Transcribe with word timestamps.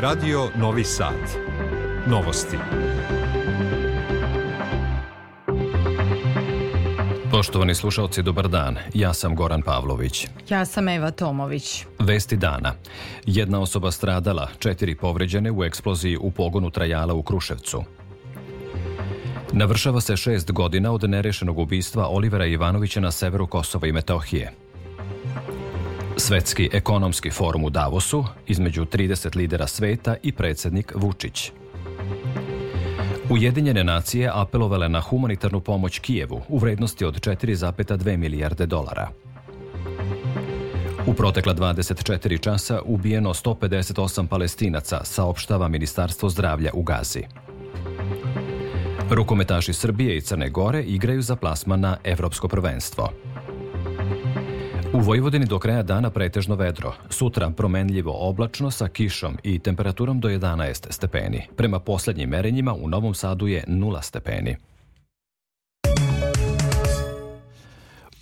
Radio 0.00 0.48
Novi 0.56 0.84
Sad. 0.84 1.14
Novosti. 2.06 2.56
Poštovani 7.30 7.74
slušalci, 7.74 8.22
dobar 8.22 8.48
dan. 8.48 8.76
Ja 8.94 9.12
sam 9.12 9.36
Goran 9.36 9.62
Pavlović. 9.62 10.26
Ja 10.48 10.64
sam 10.64 10.88
Eva 10.88 11.10
Tomović. 11.10 11.84
Vesti 11.98 12.36
dana. 12.36 12.74
Jedna 13.26 13.60
osoba 13.60 13.90
stradala, 13.90 14.48
četiri 14.58 14.94
povređene 14.94 15.50
u 15.50 15.64
eksploziji 15.64 16.16
u 16.16 16.30
pogonu 16.30 16.70
trajala 16.70 17.14
u 17.14 17.22
Kruševcu. 17.22 17.84
Navršava 19.52 20.00
se 20.00 20.16
šest 20.16 20.52
godina 20.52 20.92
od 20.92 21.10
nerešenog 21.10 21.58
ubistva 21.58 22.08
Olivera 22.08 22.46
Ivanovića 22.46 23.00
na 23.00 23.10
severu 23.10 23.46
Kosova 23.46 23.86
i 23.86 23.92
Metohije. 23.92 24.52
Svetski 26.20 26.70
ekonomski 26.72 27.30
forum 27.30 27.64
u 27.64 27.70
Davosu 27.70 28.24
između 28.46 28.84
30 28.84 29.36
lidera 29.36 29.66
sveta 29.66 30.16
i 30.22 30.32
predsednik 30.32 30.92
Vučić. 30.94 31.52
Ujedinjene 33.30 33.84
nacije 33.84 34.30
apelovale 34.34 34.88
na 34.88 35.00
humanitarnu 35.00 35.60
pomoć 35.60 35.98
Kijevu 35.98 36.40
u 36.48 36.58
vrednosti 36.58 37.04
od 37.04 37.20
4,2 37.20 38.16
milijarde 38.16 38.66
dolara. 38.66 39.08
U 41.06 41.14
protekla 41.14 41.54
24 41.54 42.40
časa 42.40 42.80
ubijeno 42.84 43.34
158 43.34 44.26
palestinaca, 44.26 45.04
saopštava 45.04 45.68
Ministarstvo 45.68 46.28
zdravlja 46.28 46.70
u 46.74 46.82
Gazi. 46.82 47.22
Rukometaši 49.10 49.72
Srbije 49.72 50.16
i 50.16 50.20
Crne 50.20 50.50
Gore 50.50 50.82
igraju 50.82 51.22
za 51.22 51.36
plasma 51.36 51.76
na 51.76 51.96
Evropsko 52.04 52.48
prvenstvo. 52.48 53.12
U 54.94 55.00
Vojvodini 55.00 55.46
do 55.46 55.58
kraja 55.58 55.82
dana 55.82 56.10
pretežno 56.10 56.54
vedro. 56.54 56.92
Sutra 57.10 57.50
promenljivo 57.50 58.28
oblačno 58.28 58.70
sa 58.70 58.88
kišom 58.88 59.36
i 59.42 59.58
temperaturom 59.58 60.20
do 60.20 60.28
11 60.28 60.86
stepeni. 60.90 61.46
Prema 61.56 61.78
poslednjim 61.78 62.30
merenjima 62.30 62.74
u 62.74 62.88
Novom 62.88 63.14
Sadu 63.14 63.46
je 63.46 63.64
0 63.68 64.02
stepeni. 64.02 64.56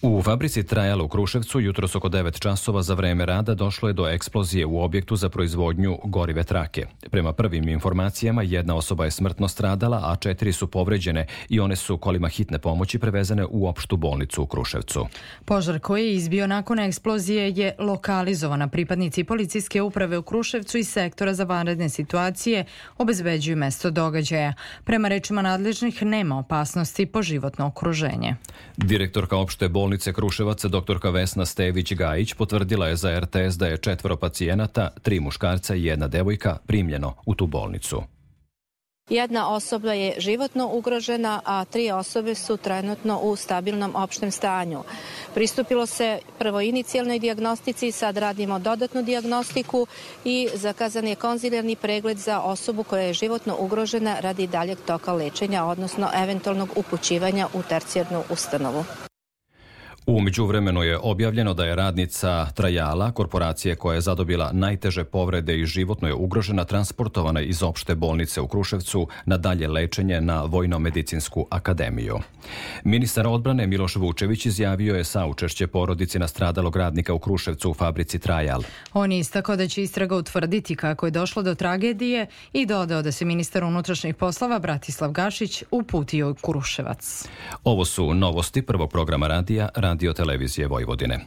U 0.09 0.23
fabrici 0.23 0.63
Trajala 0.67 1.05
u 1.05 1.09
Kruševcu 1.09 1.61
jutros 1.61 1.95
oko 1.95 2.09
9 2.09 2.41
časova 2.41 2.83
za 2.83 2.95
vreme 2.95 3.27
rada 3.27 3.55
došlo 3.55 3.89
je 3.89 3.93
do 3.93 4.09
eksplozije 4.09 4.67
u 4.67 4.83
objektu 4.83 5.17
za 5.17 5.29
proizvodnju 5.29 5.99
gorive 6.05 6.45
trake. 6.45 6.87
Prema 7.11 7.33
prvim 7.33 7.69
informacijama 7.69 8.43
jedna 8.43 8.77
osoba 8.77 9.05
je 9.05 9.11
smrtno 9.11 9.49
stradala, 9.49 10.01
a 10.05 10.17
četiri 10.17 10.53
su 10.53 10.67
povređene 10.67 11.27
i 11.49 11.61
one 11.61 11.77
su 11.77 11.97
kolima 11.97 12.29
hitne 12.29 12.59
pomoći 12.59 12.99
prevezane 12.99 13.47
u 13.51 13.69
opštu 13.69 13.97
bolnicu 13.97 14.43
u 14.43 14.47
Kruševcu. 14.47 15.07
Požar 15.45 15.81
koji 15.81 16.07
je 16.07 16.15
izbio 16.15 16.47
nakon 16.47 16.79
eksplozije 16.79 17.53
je 17.57 17.75
lokalizovana. 17.79 18.69
Pripadnici 18.69 19.25
policijske 19.25 19.83
uprave 19.83 20.19
u 20.19 20.23
Kruševcu 20.23 20.79
i 20.79 20.85
sektora 20.85 21.35
za 21.35 21.45
vanredne 21.45 21.89
situacije 21.89 22.65
obezbeđuju 22.99 23.57
mesto 23.57 23.91
događaja. 23.91 24.53
Prema 24.85 25.09
rečima 25.09 25.43
nadležnih 25.43 26.03
nema 26.03 26.39
opasnosti 26.39 27.07
po 27.07 27.23
životno 27.23 27.67
okruženje. 27.67 28.35
Direktorka 28.77 29.37
opšte 29.37 29.69
bolnice 29.69 29.98
bolnice 29.99 30.13
Kruševac, 30.13 30.65
doktorka 30.65 31.11
Vesna 31.11 31.45
Stević-Gajić 31.45 32.35
potvrdila 32.35 32.89
je 32.89 32.97
za 32.97 33.21
RTS 33.21 33.57
da 33.59 33.67
je 33.67 33.77
četvoro 33.77 34.17
pacijenata, 34.17 34.91
tri 35.03 35.21
muškarca 35.21 35.75
i 35.75 35.85
jedna 35.85 36.09
devojka 36.09 36.59
primljeno 36.67 37.15
u 37.27 37.35
tu 37.35 37.47
bolnicu. 37.47 38.03
Jedna 39.11 39.49
osoba 39.51 39.93
je 39.93 40.21
životno 40.21 40.69
ugrožena, 40.73 41.41
a 41.45 41.65
tri 41.65 41.91
osobe 41.91 42.35
su 42.35 42.57
trenutno 42.57 43.19
u 43.21 43.37
stabilnom 43.37 43.97
opštem 43.97 44.31
stanju. 44.31 44.85
Pristupilo 45.35 45.87
se 45.87 46.19
prvo 46.39 46.61
inicijalnoj 46.61 47.19
diagnostici, 47.19 47.93
sad 47.93 48.17
radimo 48.17 48.59
dodatnu 48.59 49.03
diagnostiku 49.03 49.87
i 50.25 50.49
zakazan 50.55 51.07
je 51.07 51.15
konzilijarni 51.15 51.77
pregled 51.77 52.19
za 52.19 52.41
osobu 52.41 52.83
koja 52.85 53.03
je 53.03 53.13
životno 53.13 53.57
ugrožena 53.59 54.21
radi 54.21 54.47
daljeg 54.47 54.79
toka 54.87 55.13
lečenja, 55.13 55.65
odnosno 55.65 56.09
eventualnog 56.15 56.69
upućivanja 56.77 57.49
u 57.55 57.63
tercijarnu 57.63 58.23
ustanovu. 58.31 58.85
U 60.11 60.21
međuvremenu 60.21 60.83
je 60.83 60.99
objavljeno 61.03 61.55
da 61.55 61.65
je 61.65 61.77
radnica 61.77 62.47
Trajala, 62.55 63.11
korporacije 63.13 63.77
koja 63.77 63.95
je 63.95 64.01
zadobila 64.01 64.51
najteže 64.53 65.05
povrede 65.05 65.59
i 65.59 65.67
životno 65.67 66.09
je 66.09 66.15
ugrožena, 66.15 66.65
transportovana 66.65 67.41
iz 67.41 67.63
opšte 67.63 67.95
bolnice 67.95 68.41
u 68.41 68.49
Kruševcu 68.49 69.09
na 69.27 69.37
dalje 69.37 69.69
lečenje 69.69 70.21
na 70.21 70.43
Vojno-medicinsku 70.45 71.47
akademiju. 71.51 72.19
Ministar 72.85 73.27
odbrane 73.27 73.67
Miloš 73.67 73.97
Vučević 73.97 74.47
izjavio 74.47 74.95
je 74.95 75.05
saučešće 75.05 75.67
porodici 75.67 76.19
nastradalog 76.19 76.77
radnika 76.77 77.15
u 77.15 77.19
Kruševcu 77.19 77.71
u 77.71 77.75
fabrici 77.75 78.19
Trajal. 78.19 78.63
On 78.93 79.13
je 79.13 79.19
istakao 79.19 79.57
da 79.57 79.69
će 79.69 79.83
istraga 79.83 80.17
utvrditi 80.17 80.77
kako 80.77 81.07
je 81.07 81.11
došlo 81.11 81.43
do 81.43 81.55
tragedije 81.55 82.27
i 82.53 82.67
dodao 82.67 83.03
da 83.03 83.13
se 83.13 83.25
ministar 83.25 83.65
unutrašnjih 83.65 84.15
poslova 84.15 84.59
Bratislav 84.59 85.11
Gašić 85.11 85.63
uputio 85.71 86.31
u 86.31 86.35
Kruševac. 86.35 87.29
Ovo 87.65 87.85
su 87.85 88.15
novosti 88.15 88.63
prvog 88.63 88.91
programa 88.91 89.27
radija, 89.27 89.69
radija 89.75 89.98
radio 89.99 90.13
televizije 90.13 90.69
Vojvodine. 90.69 91.19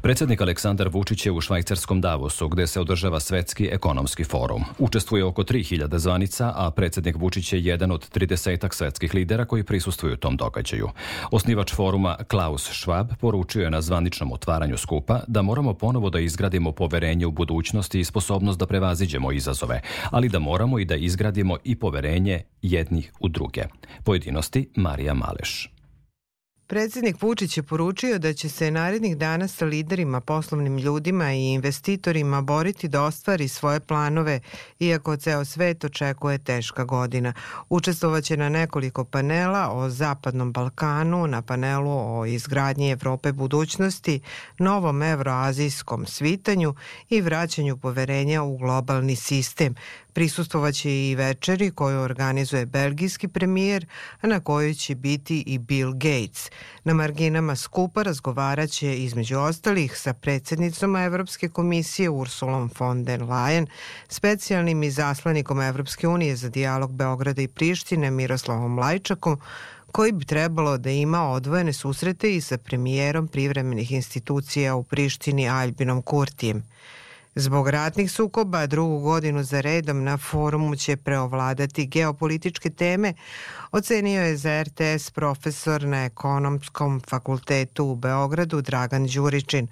Predsednik 0.00 0.40
Aleksandar 0.40 0.88
Vučić 0.88 1.26
je 1.26 1.32
u 1.32 1.40
švajcarskom 1.40 2.00
Davosu 2.00 2.48
gde 2.48 2.66
se 2.66 2.80
održava 2.80 3.20
svetski 3.20 3.68
ekonomski 3.72 4.24
forum. 4.24 4.62
Učestvuje 4.78 5.24
oko 5.24 5.42
3000 5.42 5.98
zvanica, 5.98 6.52
a 6.56 6.70
predsednik 6.70 7.16
Vučić 7.16 7.52
je 7.52 7.64
jedan 7.64 7.90
od 7.90 8.10
30 8.10 8.74
svetskih 8.74 9.14
lidera 9.14 9.44
koji 9.44 9.64
prisustuju 9.64 10.16
tom 10.16 10.36
događaju. 10.36 10.88
Osnivač 11.30 11.74
foruma 11.74 12.16
Klaus 12.28 12.70
Schwab 12.70 13.14
poručio 13.20 13.64
je 13.64 13.70
na 13.70 13.80
zvaničnom 13.80 14.32
otvaranju 14.32 14.76
skupa 14.76 15.20
da 15.26 15.42
moramo 15.42 15.74
ponovo 15.74 16.10
da 16.10 16.20
izgradimo 16.20 16.72
poverenje 16.72 17.26
u 17.26 17.30
budućnosti 17.30 18.00
i 18.00 18.04
sposobnost 18.04 18.58
da 18.58 18.66
prevaziđemo 18.66 19.32
izazove, 19.32 19.80
ali 20.10 20.28
da 20.28 20.38
moramo 20.38 20.78
i 20.78 20.84
da 20.84 20.94
izgradimo 20.94 21.56
i 21.64 21.74
poverenje 21.74 22.42
jednih 22.62 23.12
u 23.20 23.28
druge. 23.28 23.62
Pojedinosti 24.04 24.68
Marija 24.76 25.14
Maleš. 25.14 25.72
Predsednik 26.72 27.22
Vučić 27.22 27.56
je 27.56 27.62
poručio 27.62 28.18
da 28.18 28.32
će 28.32 28.48
se 28.48 28.70
narednih 28.70 29.16
dana 29.16 29.48
sa 29.48 29.64
liderima, 29.64 30.20
poslovnim 30.20 30.78
ljudima 30.78 31.32
i 31.32 31.52
investitorima 31.52 32.40
boriti 32.42 32.88
da 32.88 33.02
ostvari 33.02 33.48
svoje 33.48 33.80
planove, 33.80 34.40
iako 34.80 35.16
ceo 35.16 35.44
svet 35.44 35.84
očekuje 35.84 36.38
teška 36.38 36.84
godina. 36.84 37.32
Učestvovaće 37.68 38.36
na 38.36 38.48
nekoliko 38.48 39.04
panela 39.04 39.70
o 39.72 39.88
Zapadnom 39.90 40.52
Balkanu, 40.52 41.26
na 41.26 41.42
panelu 41.42 42.18
o 42.18 42.26
izgradnji 42.26 42.90
Evrope 42.90 43.32
budućnosti, 43.32 44.20
novom 44.58 45.02
evroazijskom 45.02 46.06
svitanju 46.06 46.74
i 47.10 47.20
vraćanju 47.20 47.76
poverenja 47.76 48.42
u 48.42 48.56
globalni 48.56 49.16
sistem, 49.16 49.74
Prisustovaće 50.12 50.90
i 50.90 51.14
večeri 51.14 51.70
koju 51.70 52.00
organizuje 52.00 52.66
belgijski 52.66 53.28
premijer, 53.28 53.86
a 54.20 54.26
na 54.26 54.40
kojoj 54.40 54.74
će 54.74 54.94
biti 54.94 55.44
i 55.46 55.58
Bill 55.58 55.92
Gates. 55.92 56.50
Na 56.84 56.94
marginama 56.94 57.56
skupa 57.56 58.02
razgovaraće 58.02 58.96
između 58.96 59.38
ostalih 59.38 59.98
sa 59.98 60.12
predsednicom 60.12 60.96
Evropske 60.96 61.48
komisije 61.48 62.10
Ursulom 62.10 62.70
von 62.78 63.04
der 63.04 63.20
Leyen, 63.20 63.66
specijalnim 64.08 64.82
izaslanikom 64.82 65.60
Evropske 65.60 66.08
unije 66.08 66.36
za 66.36 66.48
dijalog 66.48 66.92
Beograda 66.92 67.42
i 67.42 67.48
Prištine 67.48 68.10
Miroslavom 68.10 68.78
Lajčakom, 68.78 69.40
koji 69.92 70.12
bi 70.12 70.24
trebalo 70.24 70.78
da 70.78 70.90
ima 70.90 71.30
odvojene 71.30 71.72
susrete 71.72 72.36
i 72.36 72.40
sa 72.40 72.58
premijerom 72.58 73.28
privremenih 73.28 73.92
institucija 73.92 74.74
u 74.74 74.82
Prištini 74.82 75.48
Albinom 75.48 76.02
Kurtijem. 76.02 76.62
Zbog 77.34 77.68
ratnih 77.68 78.12
sukoba 78.12 78.66
drugu 78.66 78.98
godinu 78.98 79.42
za 79.42 79.60
redom 79.60 80.04
na 80.04 80.16
forumu 80.16 80.76
će 80.76 80.96
preovladati 80.96 81.86
geopolitičke 81.86 82.70
teme, 82.70 83.14
ocenio 83.70 84.22
je 84.22 84.36
za 84.36 84.62
RTS 84.62 85.10
profesor 85.10 85.84
na 85.84 86.04
ekonomskom 86.04 87.00
fakultetu 87.08 87.84
u 87.84 87.96
Beogradu 87.96 88.60
Dragan 88.60 89.06
Đuričin. 89.06 89.68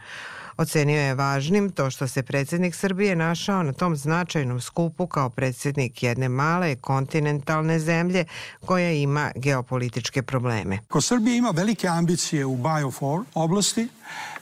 Ocenio 0.57 1.01
je 1.01 1.15
važnim 1.15 1.71
to 1.71 1.91
što 1.91 2.09
se 2.09 2.23
predsednik 2.23 2.75
Srbije 2.75 3.17
našao 3.17 3.63
na 3.63 3.73
tom 3.73 3.97
značajnom 3.97 4.61
skupu 4.61 5.07
kao 5.07 5.31
predsednik 5.31 6.03
jedne 6.03 6.29
male 6.29 6.77
kontinentalne 6.77 7.79
zemlje 7.79 8.25
koja 8.67 8.93
ima 8.93 9.31
geopolitičke 9.37 10.23
probleme. 10.23 10.79
Ko 10.89 11.01
Srbija 11.01 11.37
ima 11.37 11.51
velike 11.51 11.89
ambicije 11.89 12.47
u 12.47 12.57
Biofor 12.57 13.25
oblasti, 13.35 13.89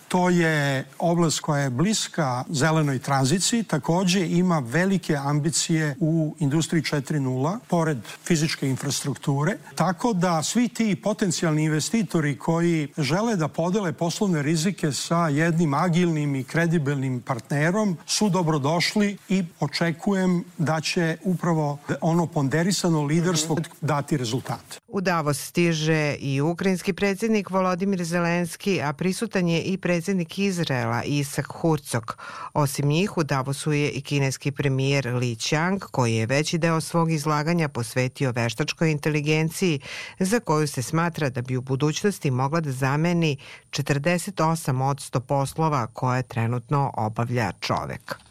To 0.08 0.30
je 0.30 0.84
oblast 0.98 1.40
koja 1.40 1.62
je 1.62 1.70
bliska 1.70 2.44
zelenoj 2.48 2.98
tranziciji, 2.98 3.62
takođe 3.62 4.26
ima 4.28 4.58
velike 4.58 5.16
ambicije 5.16 5.96
u 6.00 6.36
industriji 6.38 6.82
4.0, 6.82 7.58
pored 7.68 7.98
fizičke 8.24 8.68
infrastrukture, 8.68 9.56
tako 9.74 10.12
da 10.12 10.42
svi 10.42 10.68
ti 10.68 10.96
potencijalni 11.02 11.64
investitori 11.64 12.38
koji 12.38 12.88
žele 12.98 13.36
da 13.36 13.48
podele 13.48 13.92
poslovne 13.92 14.42
rizike 14.42 14.92
sa 14.92 15.28
jednim 15.28 15.74
agilnim 15.74 16.34
i 16.34 16.44
kredibilnim 16.44 17.20
partnerom 17.20 17.96
su 18.06 18.28
dobrodošli 18.28 19.16
i 19.28 19.44
očekujem 19.60 20.44
da 20.58 20.80
će 20.80 21.16
upravo 21.24 21.78
ono 22.00 22.26
ponderisano 22.26 23.02
liderstvo 23.02 23.56
dati 23.80 24.16
rezultate. 24.16 24.78
U 24.90 25.00
Davos 25.00 25.38
stiže 25.38 26.16
i 26.18 26.40
ukrajinski 26.40 26.92
predsjednik 26.92 27.50
Volodimir 27.50 28.04
Zelenski, 28.04 28.82
a 28.82 28.92
prisutan 28.92 29.48
je 29.48 29.62
i 29.62 29.78
predsjednik 29.78 30.38
Izraela 30.38 31.02
Isak 31.02 31.46
Hurcok. 31.46 32.18
Osim 32.54 32.88
njih 32.88 33.16
u 33.16 33.24
Davosu 33.24 33.72
je 33.72 33.90
i 33.90 34.00
kineski 34.00 34.50
premijer 34.50 35.14
Li 35.14 35.36
Qiang, 35.36 35.78
koji 35.80 36.14
je 36.14 36.26
veći 36.26 36.58
deo 36.58 36.80
svog 36.80 37.12
izlaganja 37.12 37.68
posvetio 37.68 38.32
veštačkoj 38.32 38.90
inteligenciji, 38.90 39.80
za 40.18 40.40
koju 40.40 40.68
se 40.68 40.82
smatra 40.82 41.30
da 41.30 41.42
bi 41.42 41.56
u 41.56 41.62
budućnosti 41.62 42.30
mogla 42.30 42.60
da 42.60 42.72
zameni 42.72 43.36
48 43.70 44.82
od 44.82 44.96
100 44.96 45.20
poslova 45.20 45.86
koje 45.86 46.22
trenutno 46.22 46.92
obavlja 46.96 47.52
čovek. 47.60 48.27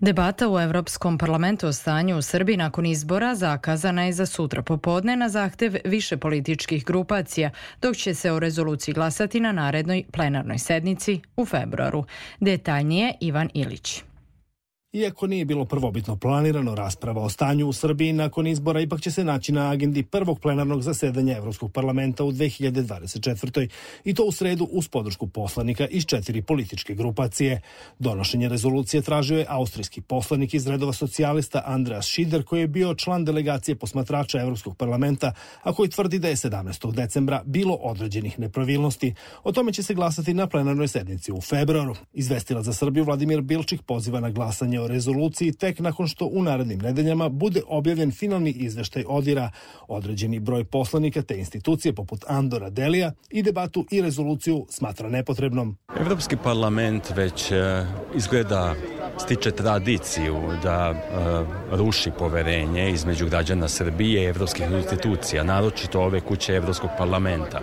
Debata 0.00 0.48
u 0.48 0.60
Evropskom 0.60 1.18
parlamentu 1.18 1.66
o 1.66 1.72
stanju 1.72 2.18
u 2.18 2.22
Srbiji 2.22 2.56
nakon 2.56 2.86
izbora 2.86 3.34
zakazana 3.34 4.04
je 4.04 4.12
za 4.12 4.26
sutra 4.26 4.62
popodne 4.62 5.16
na 5.16 5.28
zahtev 5.28 5.76
više 5.84 6.16
političkih 6.16 6.84
grupacija, 6.84 7.50
dok 7.82 7.96
će 7.96 8.14
se 8.14 8.32
o 8.32 8.38
rezoluciji 8.38 8.94
glasati 8.94 9.40
na 9.40 9.52
narednoj 9.52 10.04
plenarnoj 10.12 10.58
sednici 10.58 11.20
u 11.36 11.44
februaru. 11.44 12.04
Detaljnije 12.40 13.14
Ivan 13.20 13.50
Ilić. 13.54 14.02
Iako 14.92 15.26
nije 15.26 15.44
bilo 15.44 15.64
prvobitno 15.64 16.16
planirano, 16.16 16.74
rasprava 16.74 17.22
o 17.22 17.28
stanju 17.28 17.66
u 17.68 17.72
Srbiji 17.72 18.12
nakon 18.12 18.46
izbora 18.46 18.80
ipak 18.80 19.00
će 19.00 19.10
se 19.10 19.24
naći 19.24 19.52
na 19.52 19.70
agendi 19.70 20.02
prvog 20.02 20.40
plenarnog 20.40 20.82
zasedanja 20.82 21.36
Evropskog 21.36 21.72
parlamenta 21.72 22.24
u 22.24 22.32
2024. 22.32 23.68
i 24.04 24.14
to 24.14 24.24
u 24.24 24.32
sredu 24.32 24.68
uz 24.70 24.88
podršku 24.88 25.26
poslanika 25.26 25.86
iz 25.86 26.04
četiri 26.04 26.42
političke 26.42 26.94
grupacije. 26.94 27.60
Donošenje 27.98 28.48
rezolucije 28.48 29.02
tražio 29.02 29.38
je 29.38 29.46
austrijski 29.48 30.00
poslanik 30.00 30.54
iz 30.54 30.66
redova 30.66 30.92
socijalista 30.92 31.62
Andreas 31.66 32.06
Schider 32.06 32.44
koji 32.44 32.60
je 32.60 32.68
bio 32.68 32.94
član 32.94 33.24
delegacije 33.24 33.74
posmatrača 33.74 34.40
Evropskog 34.40 34.76
parlamenta, 34.76 35.32
a 35.62 35.72
koji 35.72 35.90
tvrdi 35.90 36.18
da 36.18 36.28
je 36.28 36.36
17. 36.36 36.92
decembra 36.92 37.42
bilo 37.46 37.74
određenih 37.74 38.38
nepravilnosti. 38.38 39.14
O 39.44 39.52
tome 39.52 39.72
će 39.72 39.82
se 39.82 39.94
glasati 39.94 40.34
na 40.34 40.46
plenarnoj 40.46 40.88
sednici 40.88 41.32
u 41.32 41.40
februaru. 41.40 41.94
Izvestila 42.12 42.62
za 42.62 42.72
Srbiju 42.72 43.04
Vladimir 43.04 43.40
Bilčik 43.40 43.82
poziva 43.82 44.20
na 44.20 44.30
glasanje 44.30 44.75
o 44.78 44.88
rezoluciji 44.88 45.52
tek 45.52 45.78
nakon 45.78 46.08
što 46.08 46.26
u 46.26 46.42
narednim 46.42 46.78
nedeljama 46.78 47.28
bude 47.28 47.62
objavljen 47.66 48.12
finalni 48.12 48.50
izveštaj 48.50 49.04
odira 49.08 49.50
određeni 49.88 50.40
broj 50.40 50.64
poslanika 50.64 51.22
te 51.22 51.38
institucije 51.38 51.94
poput 51.94 52.24
Andora 52.28 52.70
Delija 52.70 53.12
i 53.30 53.42
debatu 53.42 53.86
i 53.90 54.02
rezoluciju 54.02 54.66
smatra 54.68 55.08
nepotrebnom. 55.08 55.76
Evropski 56.00 56.36
parlament 56.36 57.10
već 57.16 57.50
e, 57.50 57.86
izgleda 58.14 58.74
stiče 59.18 59.50
tradiciju 59.50 60.36
da 60.62 60.90
uh, 60.90 61.78
ruši 61.78 62.10
poverenje 62.18 62.90
između 62.90 63.26
građana 63.26 63.68
Srbije 63.68 64.22
i 64.22 64.26
evropskih 64.26 64.66
institucija, 64.70 65.44
naročito 65.44 66.00
ove 66.00 66.20
kuće 66.20 66.54
Evropskog 66.54 66.90
parlamenta. 66.98 67.60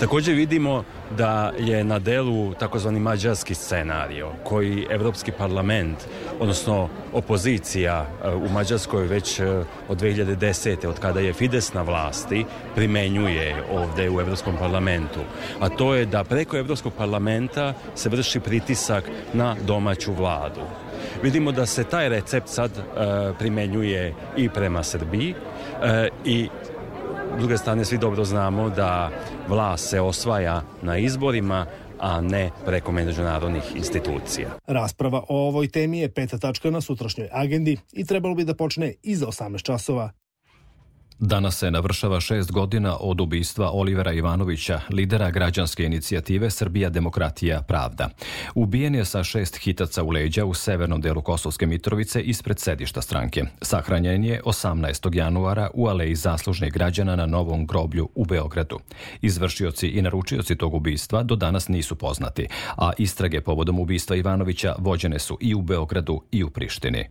Takođe 0.00 0.32
vidimo 0.32 0.84
da 1.16 1.52
je 1.58 1.84
na 1.84 1.98
delu 1.98 2.54
takozvani 2.54 3.00
mađarski 3.00 3.54
scenario 3.54 4.30
koji 4.44 4.86
Evropski 4.90 5.32
parlament, 5.32 5.98
odnosno 6.40 6.88
opozicija 7.12 8.06
uh, 8.06 8.42
u 8.42 8.48
Mađarskoj 8.48 9.06
već 9.06 9.40
uh, 9.40 9.46
od 9.88 10.00
2010. 10.00 10.86
od 10.86 11.00
kada 11.00 11.20
je 11.20 11.32
Fides 11.32 11.74
na 11.74 11.82
vlasti 11.82 12.44
primenjuje 12.74 13.64
ovde 13.72 14.10
u 14.10 14.20
Evropskom 14.20 14.56
parlamentu. 14.56 15.20
A 15.60 15.68
to 15.68 15.94
je 15.94 16.06
da 16.06 16.24
preko 16.24 16.56
Evropskog 16.56 16.92
parlamenta 16.92 17.74
se 17.94 18.08
vrši 18.08 18.40
pritisak 18.40 19.04
na 19.32 19.56
domaću 19.66 20.12
vladu. 20.12 20.83
Vidimo 21.24 21.52
da 21.52 21.66
se 21.66 21.84
taj 21.84 22.08
recept 22.08 22.48
sad 22.48 22.70
e, 22.70 22.82
primenjuje 23.38 24.14
i 24.36 24.48
prema 24.48 24.82
Srbiji 24.82 25.34
e, 25.82 26.08
i 26.24 26.48
s 27.36 27.38
druge 27.38 27.56
strane 27.58 27.84
svi 27.84 27.98
dobro 27.98 28.24
znamo 28.24 28.70
da 28.70 29.10
vlast 29.48 29.88
se 29.88 30.00
osvaja 30.00 30.62
na 30.82 30.98
izborima, 30.98 31.66
a 32.00 32.20
ne 32.20 32.50
preko 32.64 32.92
međunarodnih 32.92 33.62
institucija. 33.76 34.48
Rasprava 34.66 35.24
o 35.28 35.48
ovoj 35.48 35.68
temi 35.68 35.98
je 35.98 36.14
peta 36.14 36.38
tačka 36.38 36.70
na 36.70 36.80
sutrašnjoj 36.80 37.28
agendi 37.32 37.76
i 37.92 38.04
trebalo 38.04 38.34
bi 38.34 38.44
da 38.44 38.54
počne 38.54 38.94
iza 39.02 39.26
18 39.26 39.62
časova. 39.62 40.10
Danas 41.18 41.58
se 41.58 41.70
navršava 41.70 42.20
šest 42.20 42.52
godina 42.52 42.96
od 43.00 43.20
ubistva 43.20 43.70
Olivera 43.72 44.12
Ivanovića, 44.12 44.80
lidera 44.90 45.30
građanske 45.30 45.84
inicijative 45.84 46.50
Srbija 46.50 46.90
demokratija 46.90 47.62
pravda. 47.62 48.08
Ubijen 48.54 48.94
je 48.94 49.04
sa 49.04 49.24
šest 49.24 49.56
hitaca 49.56 50.02
u 50.02 50.10
leđa 50.10 50.44
u 50.44 50.54
severnom 50.54 51.00
delu 51.00 51.22
Kosovske 51.22 51.66
Mitrovice 51.66 52.22
ispred 52.22 52.58
sedišta 52.58 53.02
stranke. 53.02 53.42
Sahranjen 53.62 54.24
je 54.24 54.40
18. 54.44 55.16
januara 55.16 55.70
u 55.74 55.86
aleji 55.86 56.14
zaslužnih 56.14 56.72
građana 56.72 57.16
na 57.16 57.26
Novom 57.26 57.66
groblju 57.66 58.08
u 58.14 58.24
Beogradu. 58.24 58.78
Izvršioci 59.22 59.88
i 59.88 60.02
naručioci 60.02 60.56
tog 60.56 60.74
ubistva 60.74 61.22
do 61.22 61.36
danas 61.36 61.68
nisu 61.68 61.94
poznati, 61.94 62.46
a 62.76 62.90
istrage 62.98 63.40
povodom 63.40 63.78
ubistva 63.78 64.16
Ivanovića 64.16 64.74
vođene 64.78 65.18
su 65.18 65.38
i 65.40 65.54
u 65.54 65.62
Beogradu 65.62 66.22
i 66.30 66.44
u 66.44 66.50
Prištini. 66.50 67.04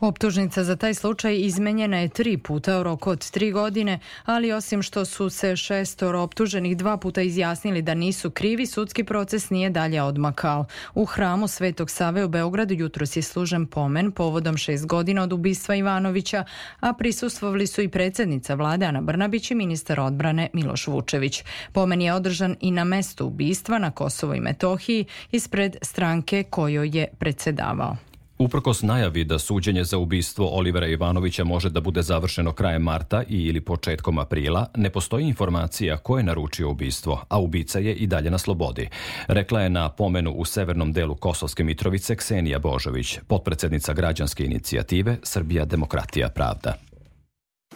Optužnica 0.00 0.64
za 0.64 0.76
taj 0.76 0.94
slučaj 0.94 1.36
izmenjena 1.40 1.98
je 1.98 2.08
tri 2.08 2.36
puta 2.36 2.80
u 2.80 2.82
roku 2.82 3.10
od 3.10 3.30
tri 3.30 3.52
godine, 3.52 3.98
ali 4.24 4.52
osim 4.52 4.82
što 4.82 5.04
su 5.04 5.30
se 5.30 5.56
šestor 5.56 6.16
optuženih 6.16 6.76
dva 6.76 6.96
puta 6.96 7.22
izjasnili 7.22 7.82
da 7.82 7.94
nisu 7.94 8.30
krivi, 8.30 8.66
sudski 8.66 9.04
proces 9.04 9.50
nije 9.50 9.70
dalje 9.70 10.02
odmakao. 10.02 10.64
U 10.94 11.04
hramu 11.04 11.48
Svetog 11.48 11.90
Save 11.90 12.24
u 12.24 12.28
Beogradu 12.28 12.74
jutros 12.74 13.16
je 13.16 13.22
služen 13.22 13.66
pomen 13.66 14.12
povodom 14.12 14.56
šest 14.56 14.86
godina 14.86 15.22
od 15.22 15.32
ubistva 15.32 15.74
Ivanovića, 15.74 16.44
a 16.80 16.92
prisustvovali 16.92 17.66
su 17.66 17.82
i 17.82 17.88
predsednica 17.88 18.54
vlade 18.54 18.86
Ana 18.86 19.00
Brnabić 19.00 19.50
i 19.50 19.54
ministar 19.54 20.00
odbrane 20.00 20.48
Miloš 20.52 20.86
Vučević. 20.86 21.44
Pomen 21.72 22.00
je 22.02 22.14
održan 22.14 22.56
i 22.60 22.70
na 22.70 22.84
mestu 22.84 23.26
ubistva 23.26 23.78
na 23.78 23.90
Kosovo 23.90 24.34
i 24.34 24.40
Metohiji 24.40 25.04
ispred 25.32 25.76
stranke 25.82 26.42
kojoj 26.42 26.90
je 26.98 27.06
predsedavao. 27.18 28.09
Uprkos 28.40 28.82
najavi 28.82 29.24
da 29.24 29.38
suđenje 29.38 29.84
za 29.84 29.98
ubistvo 29.98 30.48
Olivera 30.48 30.86
Ivanovića 30.86 31.44
može 31.44 31.70
da 31.70 31.80
bude 31.80 32.02
završeno 32.02 32.52
krajem 32.52 32.82
marta 32.82 33.22
i 33.28 33.36
ili 33.36 33.60
početkom 33.60 34.18
aprila, 34.18 34.66
ne 34.76 34.90
postoji 34.90 35.24
informacija 35.24 35.96
ko 35.96 36.16
je 36.18 36.24
naručio 36.24 36.70
ubistvo, 36.70 37.24
a 37.28 37.40
ubica 37.40 37.78
je 37.78 37.94
i 37.94 38.06
dalje 38.06 38.30
na 38.30 38.38
slobodi. 38.38 38.88
Rekla 39.26 39.60
je 39.60 39.70
na 39.70 39.88
pomenu 39.88 40.32
u 40.32 40.44
severnom 40.44 40.92
delu 40.92 41.14
Kosovske 41.14 41.64
Mitrovice 41.64 42.16
Ksenija 42.16 42.58
Božović, 42.58 43.18
potpredsednica 43.28 43.92
građanske 43.92 44.44
inicijative 44.44 45.16
Srbija 45.22 45.64
demokratija 45.64 46.28
pravda. 46.28 46.74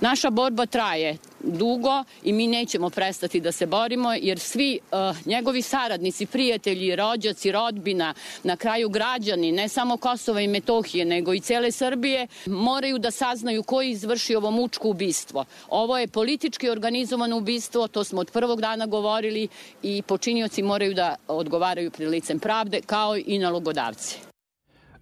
Naša 0.00 0.31
borba 0.31 0.66
traje 0.66 1.16
dugo 1.46 2.05
i 2.23 2.32
mi 2.32 2.46
nećemo 2.46 2.91
prestati 2.91 3.41
da 3.41 3.52
se 3.52 3.67
borimo 3.67 4.12
jer 4.12 4.38
svi 4.38 4.79
uh, 4.93 5.26
njegovi 5.26 5.62
saradnici, 5.62 6.26
prijatelji, 6.26 6.97
rođaci, 6.97 7.52
rodbina, 7.52 8.14
na 8.42 8.57
kraju 8.57 8.88
građani, 8.88 9.52
ne 9.52 9.69
samo 9.69 9.97
Kosova 9.97 10.40
i 10.40 10.49
Metohije, 10.49 11.04
nego 11.04 11.35
i 11.35 11.40
cele 11.40 11.73
Srbije, 11.73 12.26
moraju 12.47 12.99
da 12.99 13.11
saznaju 13.11 13.62
ko 13.62 13.83
je 13.83 13.90
izvršio 13.90 14.38
ovo 14.38 14.50
mučko 14.50 14.88
ubistvo. 14.88 15.45
Ovo 15.69 15.99
je 15.99 16.09
politički 16.09 16.69
organizovano 16.69 17.37
ubistvo, 17.37 17.88
to 17.88 18.04
smo 18.04 18.21
od 18.21 18.30
prvog 18.30 18.61
dana 18.61 18.87
govorili 18.87 19.49
i 19.83 20.02
počinioci 20.02 20.62
moraju 20.62 20.95
da 20.95 21.16
odgovaraju 21.28 21.90
pri 21.90 22.07
licem 22.07 22.38
pravde 22.38 22.80
kao 22.87 23.16
i 23.16 23.38
nalogodavci. 23.38 24.34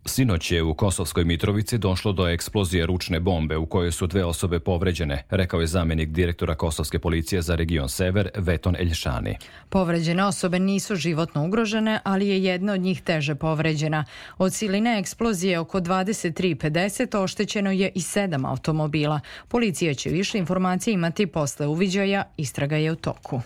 Sinoć 0.04 0.50
je 0.50 0.62
u 0.62 0.74
Kosovskoj 0.74 1.24
Mitrovici 1.24 1.78
došlo 1.78 2.12
do 2.12 2.28
eksplozije 2.28 2.86
ručne 2.86 3.20
bombe 3.20 3.56
u 3.56 3.66
kojoj 3.66 3.92
su 3.92 4.06
dve 4.06 4.24
osobe 4.24 4.60
povređene, 4.60 5.24
rekao 5.30 5.60
je 5.60 5.66
zamenik 5.66 6.08
direktora 6.08 6.54
Kosovske 6.54 6.98
policije 6.98 7.42
za 7.42 7.54
region 7.54 7.88
Sever 7.88 8.30
Veton 8.36 8.76
Eljšani. 8.78 9.36
Povređene 9.68 10.24
osobe 10.24 10.58
nisu 10.58 10.96
životno 10.96 11.44
ugrožene, 11.44 12.00
ali 12.04 12.28
je 12.28 12.44
jedna 12.44 12.72
od 12.72 12.80
njih 12.80 13.02
teže 13.02 13.34
povređena. 13.34 14.04
Od 14.38 14.54
siline 14.54 14.98
eksplozije 14.98 15.58
oko 15.58 15.80
23.50 15.80 17.18
oštećeno 17.18 17.70
je 17.70 17.92
i 17.94 18.00
sedam 18.00 18.44
automobila. 18.44 19.20
Policija 19.48 19.94
će 19.94 20.10
više 20.10 20.38
informacije 20.38 20.94
imati 20.94 21.26
posle 21.26 21.66
uviđaja, 21.66 22.24
istraga 22.36 22.76
je 22.76 22.92
u 22.92 22.96
toku. 22.96 23.40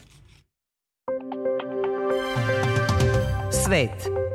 Svet. 3.64 4.25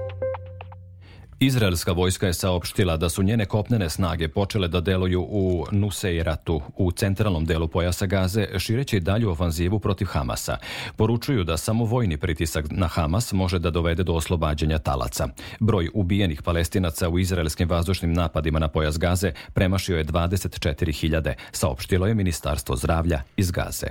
Izraelska 1.44 1.92
vojska 1.92 2.28
je 2.28 2.34
saopštila 2.34 2.98
da 2.98 3.10
su 3.10 3.24
njene 3.24 3.46
kopnene 3.46 3.90
snage 3.90 4.28
počele 4.28 4.68
da 4.68 4.82
deluju 4.82 5.22
u 5.30 5.66
Nuseiratu, 5.72 6.62
u 6.78 6.92
centralnom 6.92 7.46
delu 7.46 7.68
pojasa 7.68 8.06
Gaze, 8.06 8.48
šireći 8.60 9.00
dalju 9.00 9.30
ofanzivu 9.30 9.80
protiv 9.80 10.06
Hamasa. 10.06 10.58
Poručuju 10.96 11.44
da 11.44 11.58
samo 11.58 11.86
vojni 11.86 12.18
pritisak 12.18 12.66
na 12.70 12.88
Hamas 12.88 13.34
može 13.34 13.60
da 13.60 13.70
dovede 13.70 14.04
do 14.04 14.14
oslobađanja 14.14 14.78
talaca. 14.78 15.28
Broj 15.60 15.90
ubijenih 15.94 16.42
palestinaca 16.42 17.10
u 17.10 17.20
izraelskim 17.20 17.70
vazdušnim 17.70 18.14
napadima 18.14 18.60
na 18.60 18.68
pojas 18.68 19.00
Gaze 19.00 19.32
premašio 19.54 19.98
je 19.98 20.06
24.000, 20.06 21.34
saopštilo 21.52 22.08
je 22.08 22.14
Ministarstvo 22.14 22.76
zdravlja 22.76 23.22
iz 23.38 23.52
Gaze. 23.52 23.88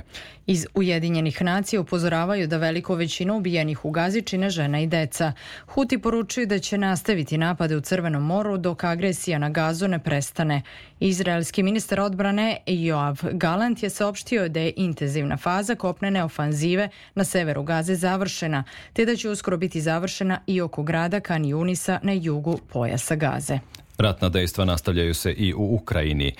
Iz 0.46 0.66
Ujedinjenih 0.74 1.42
nacija 1.42 1.80
upozoravaju 1.80 2.46
da 2.46 2.56
veliku 2.56 2.94
većinu 2.94 3.36
ubijenih 3.36 3.84
u 3.84 3.90
Gazi 3.90 4.22
čine 4.22 4.50
žena 4.50 4.80
i 4.80 4.86
deca. 4.86 5.32
Huti 5.66 5.98
poručuju 5.98 6.46
da 6.46 6.58
će 6.58 6.78
nastaviti 6.78 7.39
napade 7.40 7.76
u 7.76 7.80
Crvenom 7.80 8.22
moru 8.22 8.58
dok 8.58 8.84
agresija 8.84 9.38
na 9.38 9.50
gazu 9.50 9.88
ne 9.88 9.98
prestane. 9.98 10.62
Izraelski 11.00 11.62
ministar 11.62 12.00
odbrane 12.00 12.56
Joav 12.66 13.20
Galant 13.32 13.82
je 13.82 13.90
saopštio 13.90 14.48
da 14.48 14.60
je 14.60 14.72
intenzivna 14.76 15.36
faza 15.36 15.74
kopnene 15.74 16.24
ofanzive 16.24 16.88
na 17.14 17.24
severu 17.24 17.62
Gaze 17.62 17.94
završena, 17.94 18.64
te 18.92 19.04
da 19.04 19.16
će 19.16 19.30
uskoro 19.30 19.56
biti 19.56 19.80
završena 19.80 20.40
i 20.46 20.60
oko 20.60 20.82
grada 20.82 21.20
Kan 21.20 21.44
Junisa 21.44 22.00
na 22.02 22.12
jugu 22.12 22.58
pojasa 22.72 23.16
Gaze. 23.16 23.58
Ratna 23.98 24.28
dejstva 24.28 24.64
nastavljaju 24.64 25.14
se 25.14 25.32
i 25.32 25.54
u 25.54 25.74
Ukrajini 25.74 26.34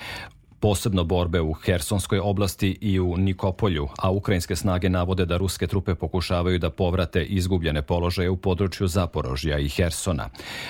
posebno 0.61 1.03
borbe 1.03 1.41
u 1.41 1.53
Hersonskoj 1.53 2.19
oblasti 2.19 2.77
i 2.81 2.99
u 2.99 3.17
Nikopolju, 3.17 3.87
a 3.97 4.11
ukrajinske 4.11 4.55
snage 4.55 4.89
navode 4.89 5.25
da 5.25 5.37
ruske 5.37 5.67
trupe 5.67 5.95
pokušavaju 5.95 6.59
da 6.59 6.69
povrate 6.69 7.23
izgubljene 7.23 7.81
položaje 7.81 8.29
u 8.29 8.37
području 8.37 8.87
Zaporožja 8.87 9.59
i 9.59 9.69
Hersona. 9.69 10.29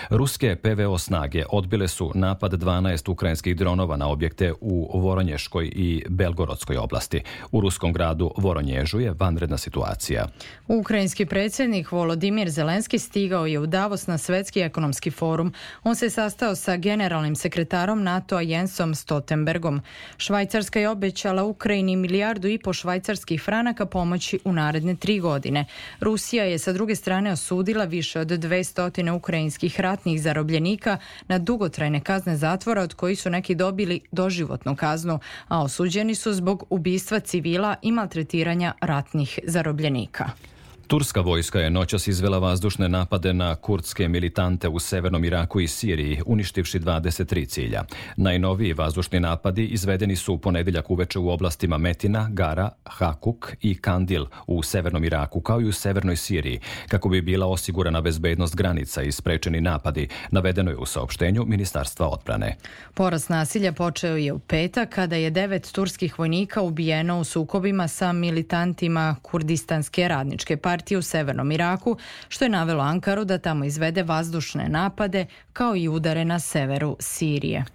Ruske 0.10 0.56
PVO 0.56 0.98
snage 0.98 1.44
odbile 1.50 1.88
su 1.88 2.12
napad 2.16 2.52
12 2.54 3.12
ukrajinskih 3.12 3.56
dronova 3.56 3.98
na 3.98 4.10
objekte 4.10 4.54
u 4.62 5.00
Voronješkoj 5.00 5.72
i 5.76 6.04
Belgorodskoj 6.10 6.78
oblasti. 6.78 7.22
U 7.52 7.62
ruskom 7.62 7.94
gradu 7.94 8.32
Voronježu 8.38 9.00
je 9.00 9.14
vanredna 9.20 9.58
situacija. 9.58 10.28
Ukrajinski 10.68 11.26
predsjednik 11.26 11.92
Volodimir 11.92 12.50
Zelenski 12.50 13.00
stigao 13.00 13.46
je 13.46 13.60
u 13.60 13.66
Davos 13.66 14.08
na 14.08 14.18
Svetski 14.18 14.60
ekonomski 14.60 15.12
forum. 15.12 15.54
On 15.84 15.96
se 15.96 16.10
sastao 16.10 16.56
sa 16.56 16.78
generalnim 16.78 17.36
sekretarom 17.36 18.04
NATO-a 18.04 18.42
Jensom 18.42 18.96
Stoltenbergom. 18.96 19.81
Švajcarska 20.18 20.80
je 20.80 20.90
obećala 20.90 21.44
Ukrajini 21.44 21.96
milijardu 21.96 22.48
i 22.48 22.58
po 22.58 22.74
švajcarskih 22.74 23.42
franaka 23.42 23.86
pomoći 23.86 24.40
u 24.46 24.54
naredne 24.54 24.96
tri 24.96 25.20
godine. 25.20 25.66
Rusija 26.00 26.44
je 26.44 26.60
sa 26.60 26.74
druge 26.74 26.96
strane 26.96 27.32
osudila 27.32 27.86
više 27.86 28.20
od 28.20 28.28
200 28.28 29.12
ukrajinskih 29.12 29.80
ratnih 29.80 30.22
zarobljenika 30.22 30.98
na 31.28 31.38
dugotrajne 31.38 32.00
kazne 32.00 32.38
zatvora 32.38 32.82
od 32.82 32.94
kojih 32.94 33.22
su 33.22 33.30
neki 33.30 33.56
dobili 33.56 34.00
doživotnu 34.12 34.76
kaznu, 34.76 35.20
a 35.48 35.64
osuđeni 35.64 36.16
su 36.16 36.34
zbog 36.34 36.64
ubistva 36.70 37.20
civila 37.20 37.76
i 37.82 37.92
maltretiranja 37.92 38.74
ratnih 38.82 39.40
zarobljenika. 39.44 40.51
Turska 40.92 41.22
vojska 41.22 41.60
je 41.60 41.70
noćas 41.70 42.08
izvela 42.08 42.40
vazdušne 42.40 42.90
napade 42.90 43.34
na 43.34 43.56
kurdske 43.56 44.08
militante 44.08 44.68
u 44.68 44.80
severnom 44.80 45.24
Iraku 45.24 45.60
i 45.60 45.68
Siriji, 45.68 46.22
uništivši 46.26 46.80
23 46.80 47.48
cilja. 47.48 47.84
Najnoviji 48.18 48.74
vazdušni 48.74 49.20
napadi 49.20 49.66
izvedeni 49.66 50.16
su 50.16 50.34
u 50.34 50.38
ponedeljak 50.38 50.92
uveče 50.92 51.20
u 51.20 51.30
oblastima 51.30 51.78
Metina, 51.78 52.28
Gara, 52.32 52.70
Hakuk 52.86 53.56
i 53.62 53.76
Kandil 53.76 54.26
u 54.48 54.64
severnom 54.64 55.04
Iraku, 55.04 55.42
kao 55.42 55.62
i 55.62 55.66
u 55.66 55.72
severnoj 55.72 56.16
Siriji, 56.16 56.60
kako 56.88 57.10
bi 57.10 57.22
bila 57.22 57.48
osigurana 57.48 58.02
bezbednost 58.02 58.56
granica 58.56 59.02
i 59.02 59.12
sprečeni 59.12 59.62
napadi, 59.62 60.08
navedeno 60.32 60.72
je 60.72 60.78
u 60.78 60.86
saopštenju 60.86 61.46
Ministarstva 61.46 62.08
odbrane. 62.08 62.56
Porast 62.94 63.30
nasilja 63.30 63.72
počeo 63.72 64.16
je 64.16 64.34
u 64.34 64.40
petak, 64.40 64.90
kada 64.90 65.16
je 65.16 65.30
devet 65.30 65.72
turskih 65.72 66.20
vojnika 66.20 66.62
ubijeno 66.62 67.20
u 67.20 67.24
sukobima 67.24 67.88
sa 67.88 68.12
militantima 68.12 69.16
Kurdistanske 69.22 70.08
radničke 70.08 70.58
partije 70.58 70.81
partije 70.82 70.98
u 70.98 71.02
severnom 71.02 71.52
Iraku, 71.52 71.98
što 72.30 72.46
je 72.46 72.50
navelo 72.50 72.84
Ankaru 72.84 73.26
da 73.26 73.38
tamo 73.38 73.66
izvede 73.66 74.04
vazdušne 74.04 74.70
napade 74.70 75.26
kao 75.54 75.76
i 75.76 75.88
udare 75.88 76.26
na 76.26 76.40
severu 76.40 76.98
Sirije. 77.00 77.66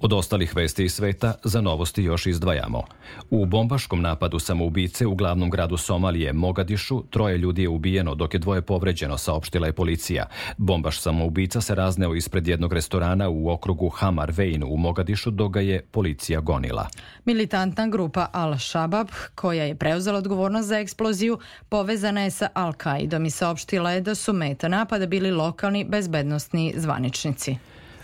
Od 0.00 0.12
ostalih 0.12 0.56
vesti 0.56 0.84
iz 0.84 0.94
sveta 0.94 1.34
za 1.44 1.60
novosti 1.60 2.02
još 2.02 2.26
izdvajamo. 2.26 2.82
U 3.30 3.46
bombaškom 3.46 4.02
napadu 4.02 4.38
samoubice 4.38 5.06
u 5.06 5.14
glavnom 5.14 5.50
gradu 5.50 5.76
Somalije, 5.76 6.32
Mogadišu, 6.32 7.02
troje 7.10 7.38
ljudi 7.38 7.62
je 7.62 7.68
ubijeno 7.68 8.14
dok 8.14 8.34
je 8.34 8.40
dvoje 8.40 8.62
povređeno, 8.62 9.18
saopštila 9.18 9.66
je 9.66 9.72
policija. 9.72 10.26
Bombaš 10.56 11.00
samoubica 11.00 11.60
se 11.60 11.74
razneo 11.74 12.14
ispred 12.14 12.48
jednog 12.48 12.72
restorana 12.72 13.28
u 13.28 13.50
okrugu 13.50 13.88
Hamar 13.88 14.32
Vein 14.36 14.62
u 14.62 14.76
Mogadišu 14.76 15.30
dok 15.30 15.52
ga 15.52 15.60
je 15.60 15.82
policija 15.82 16.40
gonila. 16.40 16.88
Militantna 17.24 17.86
grupa 17.86 18.26
Al-Shabaab, 18.32 19.08
koja 19.34 19.64
je 19.64 19.74
preuzela 19.74 20.18
odgovornost 20.18 20.68
za 20.68 20.78
eksploziju, 20.78 21.38
povezana 21.68 22.22
je 22.22 22.30
sa 22.30 22.48
Al-Qaidom 22.54 23.26
i 23.26 23.30
saopštila 23.30 23.92
je 23.92 24.00
da 24.00 24.14
su 24.14 24.32
meta 24.32 24.68
napada 24.68 25.06
bili 25.06 25.30
lokalni 25.30 25.84
bezbednostni 25.84 26.74
zvaničnici. 26.76 27.56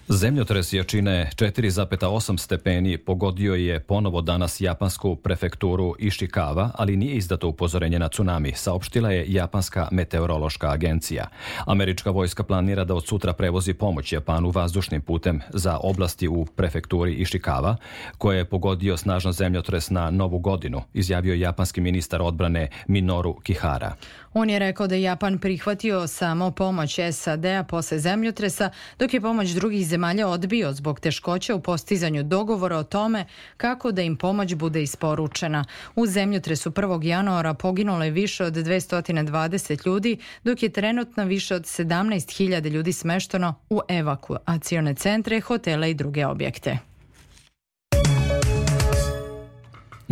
Zemljotres 0.09 0.73
jačine 0.73 1.31
4,8 1.37 2.39
stepeni 2.39 2.99
pogodio 2.99 3.55
je 3.55 3.81
ponovo 3.81 4.21
danas 4.21 4.61
japansku 4.61 5.17
prefekturu 5.17 5.95
Ishikawa, 5.99 6.71
ali 6.75 6.97
nije 6.97 7.15
izdato 7.15 7.49
upozorenje 7.49 7.99
na 7.99 8.09
tsunami, 8.09 8.53
saopštila 8.55 9.11
je 9.11 9.25
Japanska 9.29 9.89
meteorološka 9.93 10.71
agencija. 10.71 11.29
Američka 11.67 12.11
vojska 12.11 12.43
planira 12.43 12.85
da 12.85 12.95
od 12.95 13.07
sutra 13.07 13.33
prevozi 13.33 13.75
pomoć 13.75 14.13
Japanu 14.13 14.51
vazdušnim 14.51 15.01
putem 15.01 15.41
za 15.49 15.79
oblasti 15.83 16.29
u 16.29 16.45
prefekturi 16.45 17.15
Ishikawa, 17.15 17.77
koje 18.19 18.39
je 18.39 18.45
pogodio 18.45 18.97
snažan 18.97 19.33
zemljotres 19.33 19.91
na 19.91 20.11
novu 20.11 20.39
godinu, 20.39 20.83
izjavio 20.95 21.35
japanski 21.35 21.81
ministar 21.81 22.23
odbrane 22.23 22.69
Minoru 22.87 23.35
Kihara. 23.35 23.95
On 24.35 24.51
je 24.51 24.59
rekao 24.59 24.87
da 24.87 24.95
je 24.95 25.03
Japan 25.03 25.39
prihvatio 25.39 26.07
samo 26.07 26.51
pomoć 26.51 26.99
SAD-a 27.13 27.65
posle 27.65 27.99
zemljotresa, 27.99 28.71
dok 28.99 29.15
je 29.15 29.21
pomoć 29.21 29.51
drugih 29.51 29.87
zemalja 29.87 30.29
odbio 30.29 30.73
zbog 30.73 31.01
teškoća 31.01 31.55
u 31.55 31.61
postizanju 31.61 32.23
dogovora 32.23 32.77
o 32.77 32.83
tome 32.83 33.27
kako 33.57 33.93
da 33.93 34.03
im 34.03 34.17
pomoć 34.17 34.55
bude 34.55 34.83
isporučena. 34.83 35.65
U 35.97 36.07
zemljotresu 36.07 36.71
1. 36.71 37.05
januara 37.05 37.55
poginulo 37.55 38.05
je 38.05 38.11
više 38.11 38.45
od 38.45 38.55
220 38.55 39.87
ljudi, 39.87 40.19
dok 40.45 40.63
je 40.63 40.69
trenutno 40.69 41.25
više 41.25 41.55
od 41.55 41.63
17.000 41.63 42.71
ljudi 42.71 42.93
smešteno 42.93 43.55
u 43.71 43.81
evakuacione 43.89 44.95
centre, 44.95 45.41
hotele 45.41 45.91
i 45.91 45.95
druge 45.95 46.27
objekte. 46.27 46.92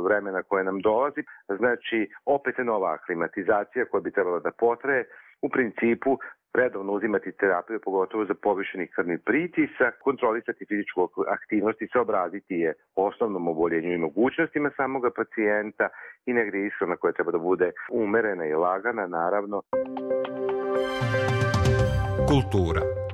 vremena 0.03 0.43
koje 0.43 0.63
nam 0.63 0.79
dolazi, 0.79 1.21
znači 1.57 2.09
opet 2.25 2.57
je 2.57 2.63
nova 2.63 2.93
aklimatizacija 2.93 3.85
koja 3.85 4.01
bi 4.01 4.11
trebala 4.11 4.39
da 4.39 4.51
potraje. 4.51 5.05
U 5.41 5.49
principu 5.49 6.17
redovno 6.53 6.93
uzimati 6.93 7.31
terapiju, 7.31 7.79
pogotovo 7.83 8.25
za 8.25 8.33
povišeni 8.33 8.87
krvni 8.87 9.17
pritisak, 9.17 9.93
kontrolisati 10.03 10.65
fizičku 10.65 11.09
aktivnost 11.27 11.81
i 11.81 11.87
se 11.87 11.99
obraziti 11.99 12.55
je 12.55 12.73
osnovnom 12.95 13.47
oboljenju 13.47 13.93
i 13.93 13.97
mogućnostima 13.97 14.71
samoga 14.77 15.09
pacijenta 15.15 15.89
i 16.25 16.33
negde 16.33 16.65
ishrana 16.65 16.95
koja 16.95 17.13
treba 17.13 17.31
da 17.31 17.37
bude 17.37 17.71
umerena 17.91 18.45
i 18.45 18.53
lagana, 18.53 19.07
naravno. 19.07 19.61
Kultura 22.27 23.08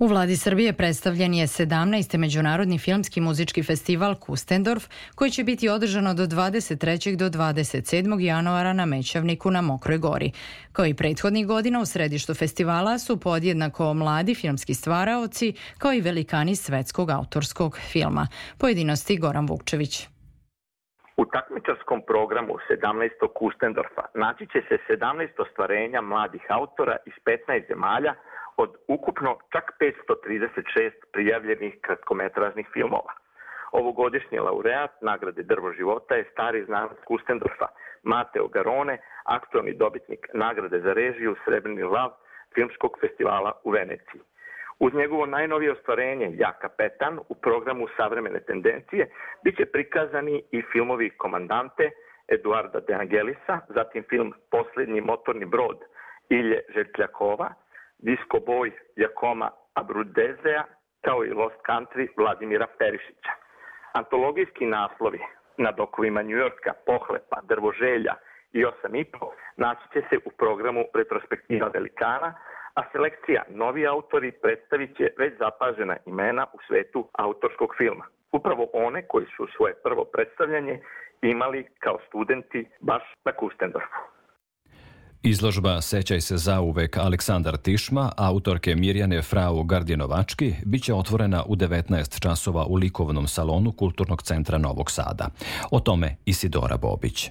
U 0.00 0.06
vladi 0.06 0.36
Srbije 0.36 0.72
predstavljen 0.72 1.34
je 1.34 1.46
17. 1.46 2.18
Međunarodni 2.18 2.78
filmski 2.78 3.20
muzički 3.20 3.62
festival 3.62 4.14
Kustendorf, 4.14 4.84
koji 5.14 5.30
će 5.30 5.44
biti 5.44 5.68
održan 5.68 6.06
od 6.06 6.16
23. 6.16 7.16
do 7.16 7.24
27. 7.24 8.20
januara 8.20 8.72
na 8.72 8.86
Mećavniku 8.86 9.50
na 9.50 9.60
Mokroj 9.60 9.98
gori. 9.98 10.32
Kao 10.72 10.86
i 10.86 10.94
prethodnih 10.94 11.46
godina 11.46 11.80
u 11.80 11.86
središtu 11.86 12.34
festivala 12.34 12.98
su 12.98 13.20
podjednako 13.20 13.94
mladi 13.94 14.34
filmski 14.34 14.74
stvaraoci, 14.74 15.54
kao 15.78 15.92
i 15.92 16.00
velikani 16.00 16.56
svetskog 16.56 17.10
autorskog 17.10 17.78
filma. 17.92 18.26
Pojedinosti 18.60 19.18
Goran 19.18 19.46
Vukčević. 19.46 20.08
U 21.16 21.24
takmičarskom 21.24 22.02
programu 22.06 22.54
17. 22.70 23.08
Kustendorfa 23.34 24.04
naći 24.14 24.46
će 24.52 24.60
se 24.68 24.76
17 24.88 25.28
ostvarenja 25.38 26.00
mladih 26.00 26.44
autora 26.48 26.96
iz 27.06 27.12
15 27.48 27.68
zemalja 27.68 28.14
od 28.58 28.70
ukupno 28.88 29.38
čak 29.52 29.72
536 29.80 30.90
prijavljenih 31.12 31.74
kratkometražnih 31.80 32.66
filmova. 32.72 33.12
Ovogodišnji 33.72 34.38
laureat 34.38 35.02
nagrade 35.02 35.42
Drvo 35.42 35.72
života 35.72 36.14
je 36.14 36.28
stari 36.32 36.64
znanac 36.64 36.98
Kustendorfa, 37.04 37.68
Mateo 38.02 38.48
Garone, 38.48 38.98
aktualni 39.24 39.74
dobitnik 39.74 40.26
nagrade 40.34 40.80
za 40.80 40.92
režiju 40.92 41.36
Srebrni 41.44 41.82
lav 41.82 42.10
Filmskog 42.54 42.98
festivala 43.00 43.52
u 43.64 43.70
Veneciji. 43.70 44.20
Uz 44.78 44.94
njegovo 44.94 45.26
najnovije 45.26 45.72
ostvarenje 45.72 46.30
Ja 46.34 46.52
kapetan 46.52 47.18
u 47.28 47.34
programu 47.34 47.86
Savremene 47.96 48.40
tendencije 48.40 49.10
biće 49.44 49.66
prikazani 49.66 50.42
i 50.50 50.62
filmovi 50.72 51.10
Komandante 51.10 51.90
Eduarda 52.28 52.80
De 52.80 52.94
Angelisa, 52.94 53.60
zatim 53.68 54.04
film 54.08 54.34
Poslednji 54.50 55.00
motorni 55.00 55.44
brod 55.44 55.78
Ilje 56.28 56.60
Žetljakova, 56.74 57.54
Disco 57.98 58.38
Boy 58.46 58.72
Jakoma 58.96 59.50
Abrudezea, 59.74 60.64
kao 61.04 61.24
i 61.24 61.30
Lost 61.30 61.56
Country 61.68 62.08
Vladimira 62.16 62.66
Perišića. 62.78 63.32
Antologijski 63.92 64.66
naslovi 64.66 65.20
na 65.56 65.72
dokovima 65.72 66.22
Njujorka, 66.22 66.72
Pohlepa, 66.86 67.40
Drvoželja 67.42 68.14
i 68.52 68.64
Osam 68.64 68.94
i 68.94 69.04
po 69.04 69.32
naći 69.56 69.82
će 69.92 70.02
se 70.10 70.16
u 70.24 70.30
programu 70.30 70.84
Retrospektiva 70.94 71.70
velikana, 71.74 72.34
a 72.74 72.82
selekcija 72.92 73.42
novi 73.48 73.86
autori 73.86 74.32
predstavit 74.32 74.96
će 74.96 75.12
već 75.18 75.38
zapažena 75.38 75.96
imena 76.06 76.46
u 76.52 76.58
svetu 76.66 77.08
autorskog 77.12 77.74
filma. 77.78 78.04
Upravo 78.32 78.68
one 78.72 79.06
koji 79.08 79.26
su 79.36 79.46
svoje 79.56 79.74
prvo 79.74 80.04
predstavljanje 80.04 80.80
imali 81.22 81.66
kao 81.78 81.98
studenti 82.06 82.68
baš 82.80 83.02
na 83.24 83.32
Kustendorfu. 83.32 84.17
Izložba 85.22 85.80
Sećaj 85.80 86.20
se 86.20 86.36
za 86.36 86.60
uvek 86.60 86.96
Aleksandar 86.96 87.56
Tišma, 87.56 88.12
autorke 88.16 88.74
Mirjane 88.74 89.22
Frau 89.22 89.62
Gardjenovački, 89.62 90.54
biće 90.64 90.94
otvorena 90.94 91.44
u 91.46 91.56
19 91.56 92.20
časova 92.20 92.66
u 92.66 92.74
likovnom 92.74 93.28
salonu 93.28 93.72
Kulturnog 93.72 94.22
centra 94.22 94.58
Novog 94.58 94.90
Sada. 94.90 95.28
O 95.70 95.80
tome 95.80 96.16
Isidora 96.24 96.76
Bobić. 96.76 97.30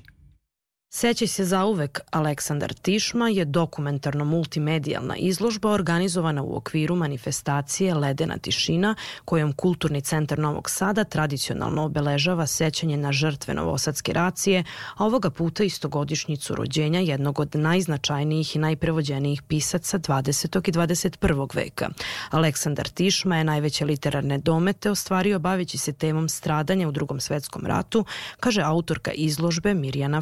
Sećaj 1.00 1.28
se 1.28 1.46
zauvek 1.46 2.00
Aleksandar 2.12 2.74
Tišma 2.74 3.30
je 3.30 3.46
dokumentarno 3.46 4.26
multimedijalna 4.26 5.16
izložba 5.16 5.72
organizovana 5.72 6.44
u 6.44 6.56
okviru 6.56 6.96
manifestacije 6.96 7.96
Ledena 7.96 8.38
tišina 8.38 8.96
kojom 9.26 9.54
Kulturni 9.54 10.02
centar 10.02 10.40
Novog 10.40 10.70
Sada 10.70 11.04
tradicionalno 11.04 11.84
obeležava 11.84 12.48
sećanje 12.48 12.98
na 12.98 13.12
žrtve 13.12 13.54
Novosadske 13.54 14.14
racije, 14.14 14.64
a 14.96 15.06
ovoga 15.06 15.30
puta 15.30 15.64
istogodišnjicu 15.64 16.56
rođenja 16.56 17.00
jednog 17.00 17.40
od 17.40 17.56
najznačajnijih 17.56 18.56
i 18.56 18.60
najprevođenijih 18.60 19.42
pisaca 19.42 20.00
20. 20.00 20.70
i 20.70 20.72
21. 20.72 21.56
veka. 21.56 21.90
Aleksandar 22.30 22.88
Tišma 22.90 23.38
je 23.38 23.44
najveće 23.44 23.86
literarne 23.86 24.38
domete 24.38 24.92
ostvario 24.92 25.40
baveći 25.40 25.78
se 25.78 25.94
temom 25.94 26.30
stradanja 26.30 26.88
u 26.88 26.92
drugom 26.92 27.20
svetskom 27.20 27.66
ratu, 27.66 28.06
kaže 28.40 28.62
autorka 28.62 29.12
izložbe 29.12 29.74
Mirjana 29.74 30.22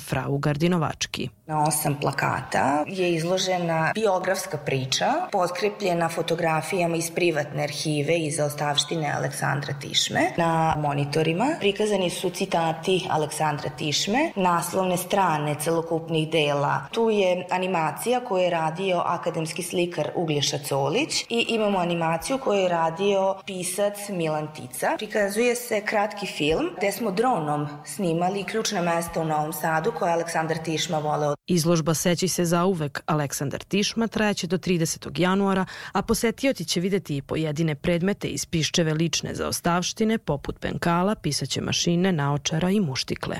Fraugar 0.66 0.86
Gardinovački. 0.86 1.30
Na 1.48 1.64
osam 1.64 1.96
plakata 2.02 2.84
je 2.88 3.14
izložena 3.14 3.92
biografska 3.96 4.58
priča, 4.58 5.14
potkrepljena 5.32 6.10
fotografijama 6.10 6.96
iz 6.96 7.12
privatne 7.12 7.64
arhive 7.64 8.18
i 8.18 8.32
zaostavštine 8.32 9.14
Aleksandra 9.18 9.74
Tišme. 9.82 10.22
Na 10.38 10.76
monitorima 10.78 11.46
prikazani 11.60 12.10
su 12.10 12.30
citati 12.30 13.08
Aleksandra 13.10 13.70
Tišme, 13.78 14.32
naslovne 14.36 14.98
strane 14.98 15.56
celokupnih 15.60 16.30
dela. 16.30 16.82
Tu 16.92 17.10
je 17.10 17.48
animacija 17.52 18.20
koju 18.20 18.44
je 18.44 18.50
radio 18.50 19.02
akademski 19.06 19.64
slikar 19.64 20.10
Uglješa 20.16 20.58
Colić 20.58 21.22
i 21.30 21.46
imamo 21.50 21.80
animaciju 21.80 22.40
koju 22.44 22.60
je 22.60 22.70
radio 22.70 23.36
pisac 23.46 24.10
Milan 24.10 24.48
Tica. 24.56 24.96
Prikazuje 24.98 25.56
se 25.56 25.82
kratki 25.82 26.26
film 26.26 26.70
gde 26.78 26.92
smo 26.92 27.12
dronom 27.12 27.68
snimali 27.86 28.44
ključna 28.44 28.82
mesta 28.82 29.22
u 29.22 29.26
Novom 29.26 29.54
Sadu 29.54 29.92
koje 29.92 30.14
Aleksandar 30.14 30.45
Aleksandar 30.46 30.66
Tišma 30.66 31.00
voleo. 31.00 31.36
Izložba 31.48 31.94
Seći 31.94 32.28
se 32.28 32.46
za 32.46 32.66
uvek 32.66 33.04
Aleksandar 33.06 33.64
Tišma 33.64 34.08
trajaće 34.08 34.48
do 34.48 34.58
30. 34.58 35.20
januara, 35.20 35.66
a 35.92 36.02
posetioti 36.02 36.66
će 36.66 36.80
videti 36.80 37.18
i 37.18 37.22
pojedine 37.22 37.76
predmete 37.76 38.28
iz 38.28 38.46
piščeve 38.46 38.94
lične 38.94 39.36
zaostavštine, 39.36 40.18
poput 40.18 40.60
penkala, 40.60 41.16
pisaće 41.16 41.62
mašine, 41.62 42.12
naočara 42.12 42.70
i 42.70 42.80
muštikle. 42.80 43.36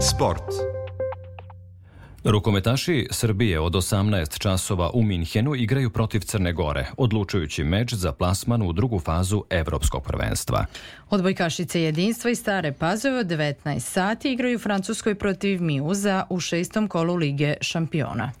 Sport. 0.00 0.77
Rukometaši 2.30 3.08
Srbije 3.10 3.60
od 3.60 3.72
18 3.72 4.38
časova 4.38 4.90
u 4.94 5.02
Minhenu 5.02 5.54
igraju 5.54 5.90
protiv 5.90 6.20
Crne 6.20 6.52
Gore, 6.52 6.86
odlučujući 6.96 7.64
meč 7.64 7.94
za 7.94 8.12
plasman 8.12 8.62
u 8.62 8.72
drugu 8.72 8.98
fazu 9.00 9.44
Evropskog 9.50 10.02
prvenstva. 10.04 10.64
Odbojkašice 11.10 11.82
jedinstva 11.82 12.30
i 12.30 12.34
Stare 12.34 12.72
Pazove 12.72 13.18
od 13.18 13.26
19 13.26 13.80
sati 13.80 14.32
igraju 14.32 14.58
Francuskoj 14.58 15.14
protiv 15.14 15.62
Miuza 15.62 16.24
u 16.30 16.40
šestom 16.40 16.88
kolu 16.88 17.14
Lige 17.14 17.54
šampiona. 17.60 18.32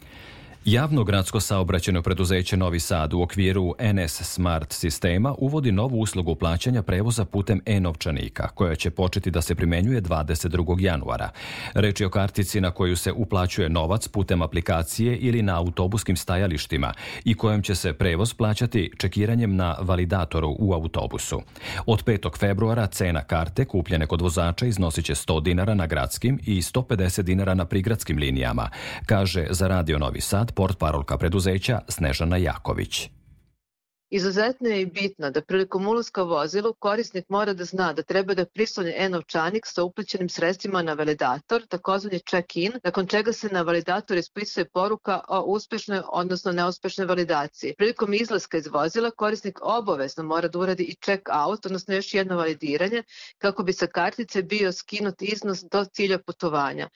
Javno 0.70 1.04
gradsko 1.04 1.40
saobraćeno 1.40 2.02
preduzeće 2.02 2.56
Novi 2.56 2.80
Sad 2.80 3.14
u 3.14 3.22
okviru 3.22 3.74
NS 3.80 4.22
Smart 4.22 4.72
sistema 4.72 5.34
uvodi 5.38 5.72
novu 5.72 6.00
uslugu 6.00 6.34
plaćanja 6.34 6.82
prevoza 6.82 7.24
putem 7.24 7.60
e-novčanika, 7.66 8.48
koja 8.48 8.74
će 8.74 8.90
početi 8.90 9.30
da 9.30 9.42
se 9.42 9.54
primenjuje 9.54 10.02
22. 10.02 10.80
januara. 10.80 11.30
Reč 11.74 12.00
je 12.00 12.06
o 12.06 12.10
kartici 12.10 12.60
na 12.60 12.70
koju 12.70 12.96
se 12.96 13.12
uplaćuje 13.12 13.68
novac 13.68 14.08
putem 14.08 14.42
aplikacije 14.42 15.16
ili 15.16 15.42
na 15.42 15.58
autobuskim 15.58 16.16
stajalištima 16.16 16.92
i 17.24 17.34
kojom 17.34 17.62
će 17.62 17.74
se 17.74 17.92
prevoz 17.92 18.34
plaćati 18.34 18.90
čekiranjem 18.98 19.56
na 19.56 19.76
validatoru 19.80 20.56
u 20.58 20.72
autobusu. 20.72 21.42
Od 21.86 22.04
5. 22.04 22.38
februara 22.38 22.86
cena 22.86 23.20
karte 23.20 23.64
kupljene 23.64 24.06
kod 24.06 24.20
vozača 24.20 24.66
iznosit 24.66 25.04
će 25.04 25.14
100 25.14 25.42
dinara 25.42 25.74
na 25.74 25.86
gradskim 25.86 26.40
i 26.46 26.62
150 26.62 27.22
dinara 27.22 27.54
na 27.54 27.64
prigradskim 27.64 28.18
linijama, 28.18 28.68
kaže 29.06 29.46
za 29.50 29.68
Radio 29.68 29.98
Novi 29.98 30.20
Sad 30.20 30.57
port 30.58 30.78
parolka 30.78 31.18
preduzeća 31.18 31.80
Snežana 31.88 32.36
Jaković. 32.36 33.08
Izuzetno 34.10 34.68
je 34.68 34.80
i 34.82 34.86
bitno 34.86 35.30
da 35.30 35.42
prilikom 35.42 35.86
ulaska 35.86 36.22
u 36.24 36.28
vozilo 36.28 36.72
korisnik 36.72 37.28
mora 37.28 37.52
da 37.52 37.64
zna 37.64 37.92
da 37.92 38.02
treba 38.02 38.34
da 38.34 38.46
prisloni 38.46 38.92
e-novčanik 38.96 39.66
sa 39.66 39.82
uplaćenim 39.82 40.28
sredstvima 40.28 40.82
na 40.82 40.92
validator, 40.92 41.66
takozvani 41.66 42.20
check-in, 42.30 42.72
nakon 42.84 43.06
čega 43.06 43.32
se 43.32 43.48
na 43.52 43.62
validator 43.62 44.18
ispisuje 44.18 44.64
poruka 44.64 45.20
o 45.28 45.40
uspešnoj, 45.40 46.00
odnosno 46.12 46.52
neuspešnoj 46.52 47.06
validaciji. 47.06 47.74
Prilikom 47.78 48.14
izlaska 48.14 48.58
iz 48.58 48.66
vozila 48.66 49.10
korisnik 49.10 49.58
obavezno 49.62 50.24
mora 50.24 50.48
da 50.48 50.58
uradi 50.58 50.82
i 50.82 50.96
check-out, 51.06 51.66
odnosno 51.66 51.94
još 51.94 52.14
jedno 52.14 52.36
validiranje, 52.36 53.02
kako 53.38 53.62
bi 53.62 53.72
sa 53.72 53.86
kartice 53.86 54.42
bio 54.42 54.72
skinut 54.72 55.22
iznos 55.22 55.64
do 55.72 55.84
cilja 55.84 56.18
putovanja. 56.18 56.88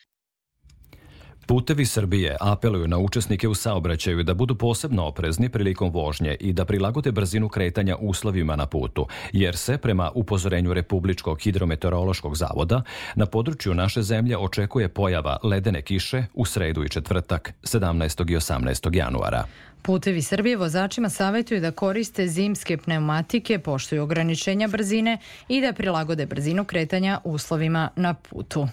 Putevi 1.47 1.87
Srbije 1.87 2.37
apeluju 2.41 2.89
na 2.89 2.99
učesnike 2.99 3.49
u 3.49 3.55
saobraćaju 3.55 4.23
da 4.23 4.35
budu 4.35 4.55
posebno 4.55 5.07
oprezni 5.07 5.49
prilikom 5.49 5.91
vožnje 5.91 6.37
i 6.41 6.53
da 6.53 6.65
prilagode 6.65 7.13
brzinu 7.13 7.49
kretanja 7.49 7.97
uslovima 8.01 8.57
na 8.57 8.67
putu, 8.67 9.07
jer 9.33 9.57
se, 9.57 9.79
prema 9.79 10.11
upozorenju 10.15 10.75
Republičkog 10.75 11.41
hidrometeorološkog 11.41 12.37
zavoda, 12.37 12.83
na 13.15 13.27
području 13.27 13.75
naše 13.75 14.03
zemlje 14.03 14.39
očekuje 14.39 14.89
pojava 14.89 15.37
ledene 15.43 15.83
kiše 15.83 16.25
u 16.35 16.45
sredu 16.45 16.85
i 16.85 16.89
četvrtak 16.89 17.53
17. 17.63 18.33
i 18.33 18.37
18. 18.37 18.97
januara. 18.97 19.45
Putevi 19.83 20.23
Srbije 20.23 20.57
vozačima 20.57 21.09
savjetuju 21.09 21.61
da 21.61 21.71
koriste 21.71 22.29
zimske 22.29 22.77
pneumatike, 22.77 23.59
poštuju 23.59 24.03
ograničenja 24.03 24.69
brzine 24.69 25.19
i 25.49 25.61
da 25.61 25.73
prilagode 25.73 26.27
brzinu 26.27 26.65
kretanja 26.65 27.21
uslovima 27.25 27.89
na 27.97 28.15
putu. 28.15 28.69